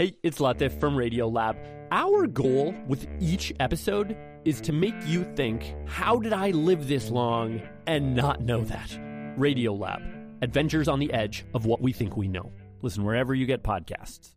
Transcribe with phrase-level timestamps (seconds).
[0.00, 1.58] Hey, it's Latif from Radiolab.
[1.90, 7.10] Our goal with each episode is to make you think, how did I live this
[7.10, 8.88] long and not know that?
[9.38, 12.50] Radiolab, adventures on the edge of what we think we know.
[12.80, 14.36] Listen wherever you get podcasts.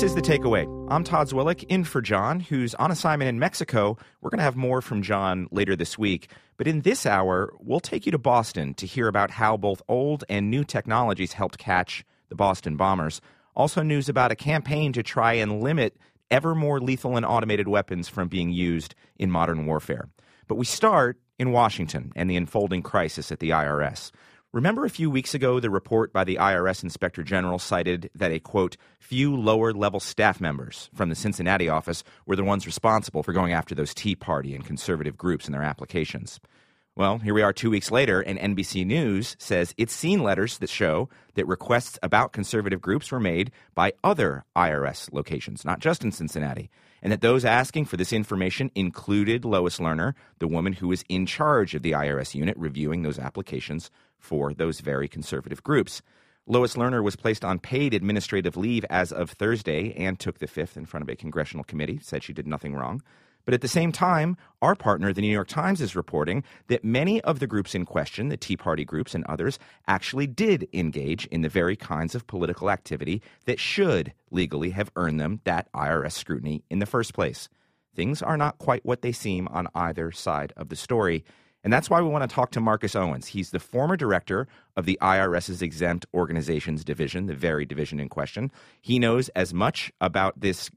[0.00, 0.86] This is The Takeaway.
[0.90, 3.98] I'm Todd Zwillich, in for John, who's on assignment in Mexico.
[4.22, 6.30] We're going to have more from John later this week.
[6.56, 10.24] But in this hour, we'll take you to Boston to hear about how both old
[10.30, 13.20] and new technologies helped catch the Boston bombers.
[13.54, 15.98] Also, news about a campaign to try and limit
[16.30, 20.08] ever more lethal and automated weapons from being used in modern warfare.
[20.48, 24.12] But we start in Washington and the unfolding crisis at the IRS.
[24.52, 28.40] Remember a few weeks ago, the report by the IRS Inspector General cited that a
[28.40, 33.32] quote, few lower level staff members from the Cincinnati office were the ones responsible for
[33.32, 36.40] going after those Tea Party and conservative groups in their applications.
[36.96, 40.68] Well, here we are two weeks later, and NBC News says it's seen letters that
[40.68, 46.10] show that requests about conservative groups were made by other IRS locations, not just in
[46.10, 46.70] Cincinnati,
[47.02, 51.24] and that those asking for this information included Lois Lerner, the woman who was in
[51.24, 56.02] charge of the IRS unit reviewing those applications for those very conservative groups.
[56.46, 60.76] Lois Lerner was placed on paid administrative leave as of Thursday and took the fifth
[60.76, 63.02] in front of a congressional committee, said she did nothing wrong.
[63.44, 67.20] But at the same time, our partner, the New York Times, is reporting that many
[67.22, 71.42] of the groups in question, the Tea Party groups and others, actually did engage in
[71.42, 76.62] the very kinds of political activity that should legally have earned them that IRS scrutiny
[76.70, 77.48] in the first place.
[77.94, 81.24] Things are not quite what they seem on either side of the story.
[81.62, 83.26] And that's why we want to talk to Marcus Owens.
[83.26, 88.50] He's the former director of the IRS's Exempt Organizations Division, the very division in question.
[88.80, 90.70] He knows as much about this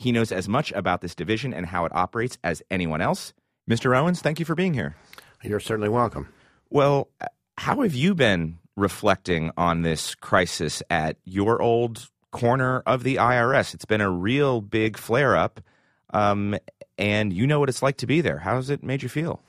[0.00, 3.34] he knows as much about this division and how it operates as anyone else.
[3.68, 3.94] Mr.
[3.94, 4.96] Owens, thank you for being here.
[5.42, 6.32] You're certainly welcome.
[6.70, 7.08] Well,
[7.58, 13.74] how have you been reflecting on this crisis at your old corner of the IRS?
[13.74, 15.60] It's been a real big flare up,
[16.14, 16.56] um,
[16.96, 18.38] and you know what it's like to be there.
[18.38, 19.42] How has it made you feel?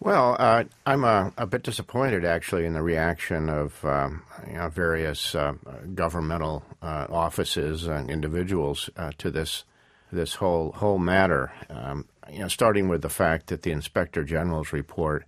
[0.00, 4.68] Well, uh, I'm a, a, bit disappointed actually in the reaction of um, you know,
[4.68, 5.54] various uh,
[5.94, 9.64] governmental uh, offices and individuals uh, to this
[10.12, 11.52] this whole whole matter.
[11.70, 15.24] Um, you know, starting with the fact that the inspector general's report,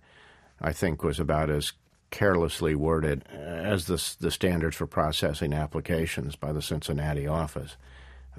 [0.61, 1.73] I think, was about as
[2.09, 7.77] carelessly worded as the the standards for processing applications by the Cincinnati office,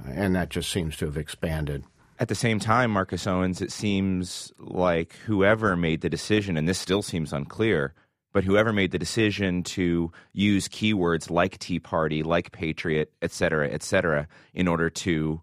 [0.06, 1.84] and that just seems to have expanded
[2.18, 6.78] at the same time, Marcus Owens, it seems like whoever made the decision, and this
[6.78, 7.94] still seems unclear,
[8.32, 13.68] but whoever made the decision to use keywords like Tea Party, like Patriot, et cetera,
[13.68, 15.40] et cetera, in order to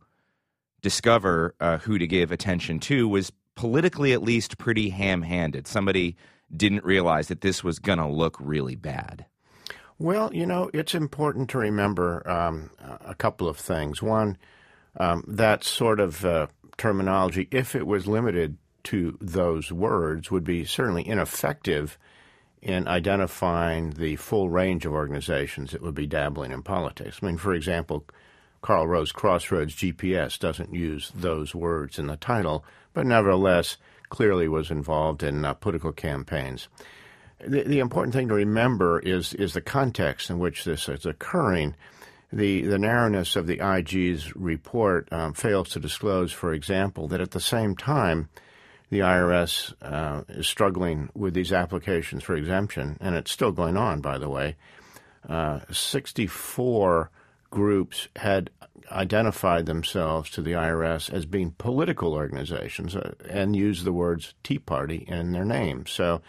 [0.82, 5.68] discover uh, who to give attention to was politically at least pretty ham handed.
[5.68, 6.16] Somebody
[6.56, 9.26] didn't realize that this was going to look really bad.
[9.98, 12.70] Well, you know, it's important to remember um,
[13.04, 14.02] a couple of things.
[14.02, 14.38] One,
[15.00, 16.48] um, that sort of uh,
[16.78, 21.98] terminology, if it was limited to those words, would be certainly ineffective
[22.62, 27.20] in identifying the full range of organizations that would be dabbling in politics.
[27.22, 28.06] I mean, for example,
[28.62, 33.78] Karl Rove's Crossroads GPS doesn't use those words in the title, but nevertheless
[34.10, 36.68] clearly was involved in uh, political campaigns.
[37.40, 41.76] The, the important thing to remember is is the context in which this is occurring
[42.36, 47.32] the, the narrowness of the IG's report um, fails to disclose, for example, that at
[47.32, 48.28] the same time
[48.90, 54.02] the IRS uh, is struggling with these applications for exemption, and it's still going on,
[54.02, 54.58] by the way.
[55.28, 57.10] Uh, 64
[57.52, 58.50] groups had
[58.92, 64.60] identified themselves to the IRS as being political organizations uh, and used the words Tea
[64.60, 65.86] Party in their name.
[65.88, 66.22] So,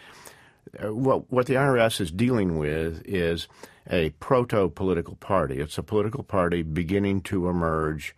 [0.81, 3.47] what, what the IRS is dealing with is
[3.89, 5.59] a proto political party.
[5.59, 8.15] It's a political party beginning to emerge,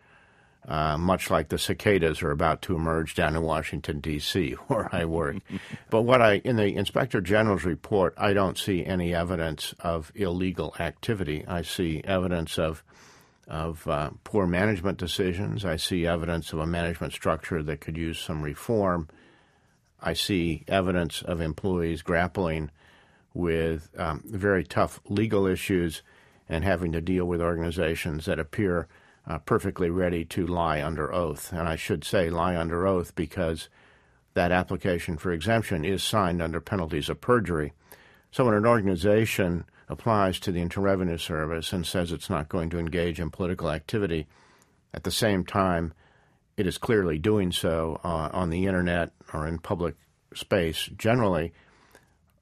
[0.67, 5.05] uh, much like the cicadas are about to emerge down in Washington, D.C., where I
[5.05, 5.37] work.
[5.89, 10.75] but what I, in the Inspector General's report, I don't see any evidence of illegal
[10.79, 11.45] activity.
[11.47, 12.83] I see evidence of
[13.47, 15.65] of uh, poor management decisions.
[15.65, 19.09] I see evidence of a management structure that could use some reform.
[20.01, 22.71] I see evidence of employees grappling
[23.33, 26.01] with um, very tough legal issues
[26.47, 28.87] and having to deal with organizations that appear
[29.27, 31.51] uh, perfectly ready to lie under oath.
[31.53, 33.69] And I should say lie under oath because
[34.33, 37.73] that application for exemption is signed under penalties of perjury.
[38.31, 42.69] So when an organization applies to the Internal Revenue Service and says it's not going
[42.71, 44.27] to engage in political activity,
[44.93, 45.93] at the same time,
[46.59, 49.95] it is clearly doing so uh, on the internet or in public
[50.33, 51.53] space generally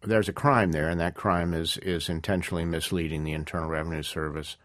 [0.02, 4.58] there's a crime there, and that crime is is intentionally misleading the Internal Revenue Service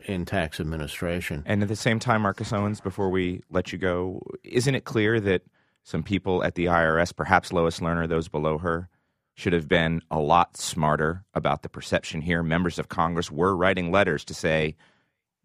[0.00, 1.42] in tax administration.
[1.46, 5.18] And at the same time, Marcus Owens, before we let you go, isn't it clear
[5.20, 5.42] that
[5.82, 8.88] some people at the IRS, perhaps Lois Lerner, those below her,
[9.34, 12.42] should have been a lot smarter about the perception here?
[12.42, 14.76] Members of Congress were writing letters to say,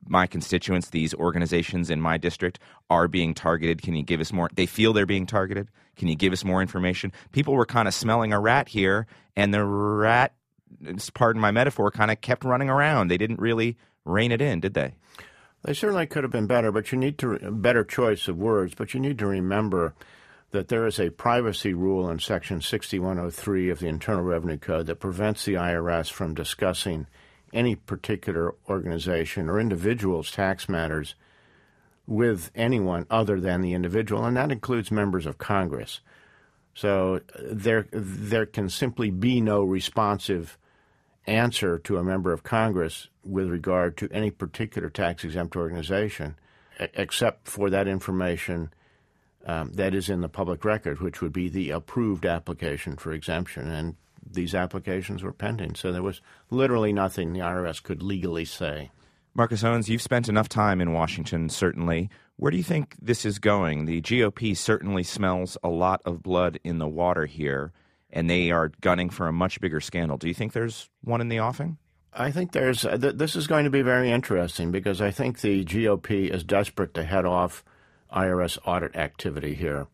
[0.06, 2.60] my constituents, these organizations in my district
[2.90, 3.82] are being targeted.
[3.82, 4.50] Can you give us more?
[4.54, 5.70] They feel they're being targeted.
[5.96, 7.12] Can you give us more information?
[7.32, 10.34] People were kind of smelling a rat here, and the rat,
[11.14, 13.10] pardon my metaphor, kind of kept running around.
[13.10, 14.96] They didn't really rein it in, did they?
[15.64, 18.74] They certainly could have been better, but you need to better choice of words.
[18.74, 19.94] But you need to remember
[20.52, 25.00] that there is a privacy rule in Section 6103 of the Internal Revenue Code that
[25.00, 27.08] prevents the IRS from discussing
[27.54, 31.16] any particular organization or individual's tax matters
[32.08, 36.02] with anyone other than the individual, and that includes members of Congress.
[36.74, 40.58] So there, there can simply be no responsive
[41.28, 46.36] answer to a member of Congress with regard to any particular tax exempt organization,
[46.80, 48.74] except for that information
[49.46, 53.70] um, that is in the public record, which would be the approved application for exemption.
[53.70, 53.96] And
[54.34, 55.76] these applications were pending.
[55.76, 58.92] So there was literally nothing the IRS could legally say.
[59.34, 62.10] Marcus Owens, you've spent enough time in Washington, certainly.
[62.36, 63.86] Where do you think this is going?
[63.86, 67.72] The GOP certainly smells a lot of blood in the water here,
[68.10, 70.18] and they are gunning for a much bigger scandal.
[70.18, 71.78] Do you think there's one in the offing?
[72.14, 72.84] I think there's.
[72.84, 76.44] Uh, th- this is going to be very interesting because I think the GOP is
[76.44, 77.64] desperate to head off
[78.14, 79.88] IRS audit activity here.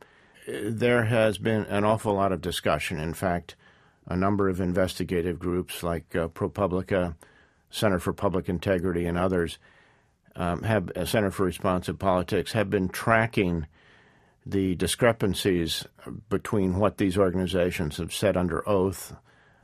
[0.48, 3.00] There has been an awful lot of discussion.
[3.00, 3.56] In fact,
[4.08, 7.16] a number of investigative groups like uh, ProPublica,
[7.70, 9.60] Center for Public Integrity, and others
[10.36, 13.68] um, have uh, Center for Responsive Politics have been tracking
[14.46, 15.86] the discrepancies
[16.30, 19.14] between what these organizations have said under oath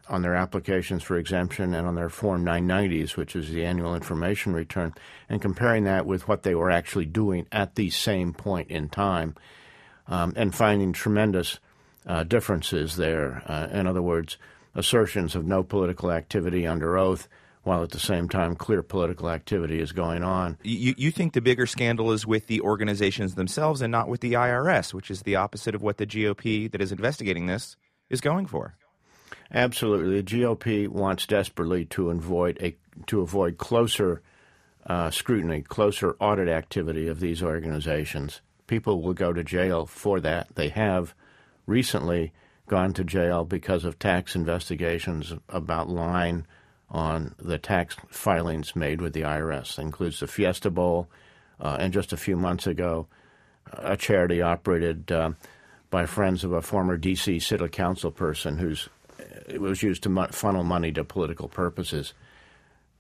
[0.09, 4.53] on their applications for exemption and on their Form 990s, which is the annual information
[4.53, 4.93] return,
[5.29, 9.35] and comparing that with what they were actually doing at the same point in time,
[10.07, 11.59] um, and finding tremendous
[12.05, 13.43] uh, differences there.
[13.45, 14.37] Uh, in other words,
[14.75, 17.27] assertions of no political activity under oath,
[17.63, 20.57] while at the same time clear political activity is going on.
[20.63, 24.33] You, you think the bigger scandal is with the organizations themselves and not with the
[24.33, 27.77] IRS, which is the opposite of what the GOP that is investigating this
[28.09, 28.75] is going for.
[29.53, 32.75] Absolutely, the GOP wants desperately to avoid a
[33.07, 34.21] to avoid closer
[34.85, 38.41] uh, scrutiny, closer audit activity of these organizations.
[38.67, 40.55] People will go to jail for that.
[40.55, 41.13] They have
[41.65, 42.31] recently
[42.67, 46.45] gone to jail because of tax investigations about lying
[46.89, 49.77] on the tax filings made with the IRS.
[49.77, 51.09] It includes the Fiesta Bowl,
[51.59, 53.07] uh, and just a few months ago,
[53.71, 55.31] a charity operated uh,
[55.89, 57.39] by friends of a former D.C.
[57.39, 58.89] City Council person whose
[59.47, 62.13] it was used to funnel money to political purposes.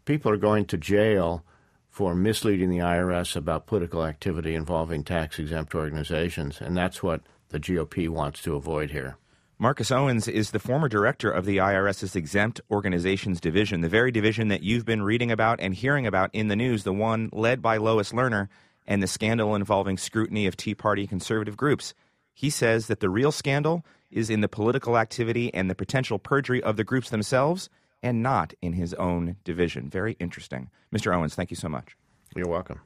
[0.05, 1.43] People are going to jail
[1.89, 7.21] for misleading the IRS about political activity involving tax exempt organizations, and that's what
[7.53, 9.15] the GOP wants to avoid here.
[9.59, 14.47] Marcus Owens is the former director of the IRS's Exempt Organizations Division, the very division
[14.47, 17.77] that you've been reading about and hearing about in the news, the one led by
[17.77, 18.49] Lois Lerner
[18.87, 21.93] and the scandal involving scrutiny of Tea Party conservative groups.
[22.33, 26.61] He says that the real scandal is in the political activity and the potential perjury
[26.63, 27.69] of the groups themselves
[28.01, 29.91] and not in his own division.
[29.91, 30.71] Very interesting.
[30.91, 31.15] Mr.
[31.15, 31.95] Owens, thank you so much.
[32.35, 32.81] You're welcome.